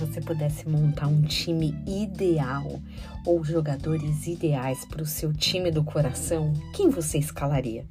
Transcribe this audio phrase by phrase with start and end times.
[0.00, 2.80] você pudesse montar um time ideal
[3.26, 7.84] ou jogadores ideais para o seu time do coração, quem você escalaria?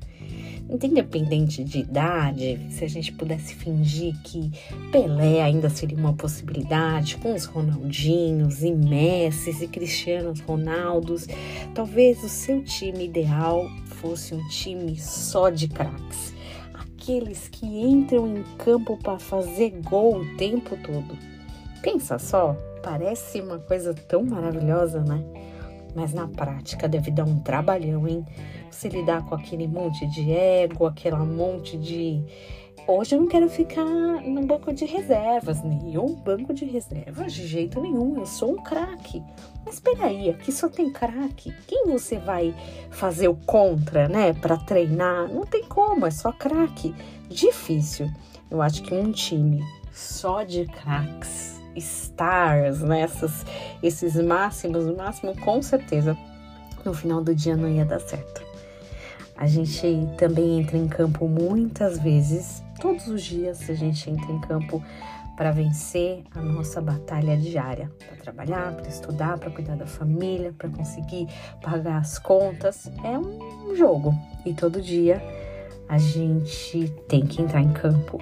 [0.67, 4.51] Independente de idade, se a gente pudesse fingir que
[4.91, 11.27] Pelé ainda seria uma possibilidade, com os Ronaldinhos e Messi e Cristianos Ronaldos,
[11.73, 16.33] talvez o seu time ideal fosse um time só de craques.
[16.73, 21.38] Aqueles que entram em campo para fazer gol o tempo todo.
[21.81, 25.23] Pensa só, parece uma coisa tão maravilhosa, né?
[25.95, 28.25] Mas na prática deve dar um trabalhão, hein?
[28.69, 32.23] Você lidar com aquele monte de ego, aquela monte de.
[32.87, 37.79] Hoje eu não quero ficar no banco de reservas, nenhum banco de reservas, de jeito
[37.79, 38.17] nenhum.
[38.17, 39.23] Eu sou um craque.
[39.65, 41.53] Mas espera aí, aqui só tem craque.
[41.67, 42.53] Quem você vai
[42.89, 44.33] fazer o contra, né?
[44.33, 45.27] Para treinar?
[45.27, 46.93] Não tem como, é só craque.
[47.29, 48.09] Difícil.
[48.49, 53.01] Eu acho que um time só de craques, stars, né?
[53.01, 53.45] Essas,
[53.81, 56.17] esses máximos, o máximo com certeza
[56.85, 58.41] no final do dia não ia dar certo.
[59.35, 59.81] A gente
[60.17, 64.83] também entra em campo muitas vezes, todos os dias a gente entra em campo
[65.39, 70.67] para vencer a nossa batalha diária, para trabalhar, para estudar, para cuidar da família, para
[70.67, 71.29] conseguir
[71.61, 72.91] pagar as contas.
[73.01, 74.13] É um jogo
[74.45, 75.23] e todo dia
[75.87, 78.19] a gente tem que entrar em campo.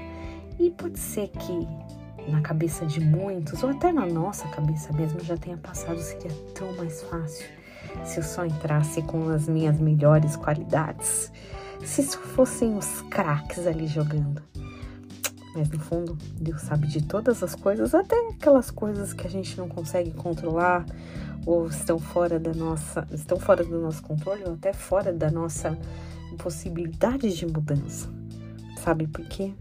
[0.59, 1.67] E pode ser que
[2.28, 6.73] na cabeça de muitos, ou até na nossa cabeça mesmo, já tenha passado, seria tão
[6.75, 7.47] mais fácil
[8.06, 11.31] se eu só entrasse com as minhas melhores qualidades,
[11.83, 14.42] se fossem os craques ali jogando.
[15.55, 19.58] Mas no fundo, Deus sabe de todas as coisas, até aquelas coisas que a gente
[19.58, 20.86] não consegue controlar
[21.45, 25.78] ou estão fora da nossa, estão fora do nosso controle ou até fora da nossa
[26.38, 28.08] possibilidade de mudança.
[28.83, 29.53] Sabe por quê?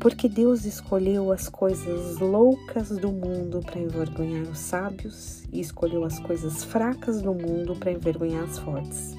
[0.00, 6.18] Porque Deus escolheu as coisas loucas do mundo para envergonhar os sábios e escolheu as
[6.18, 9.14] coisas fracas do mundo para envergonhar as fortes.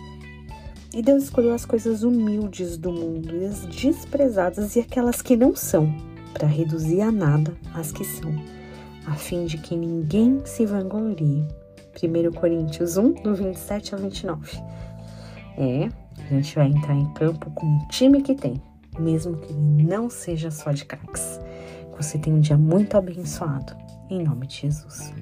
[0.92, 5.56] E Deus escolheu as coisas humildes do mundo e as desprezadas e aquelas que não
[5.56, 5.88] são,
[6.34, 8.34] para reduzir a nada as que são,
[9.06, 11.46] a fim de que ninguém se vanglorie.
[12.02, 14.58] 1 Coríntios 1, do 27 ao 29.
[15.58, 18.60] É, a gente vai entrar em campo com o time que tem
[19.02, 21.40] mesmo que ele não seja só de craques.
[21.92, 23.76] Que você tenha um dia muito abençoado.
[24.10, 25.14] Em nome de Jesus.